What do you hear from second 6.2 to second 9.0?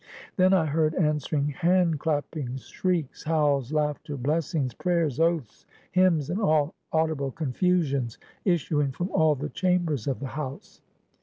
and all audible confusions issuing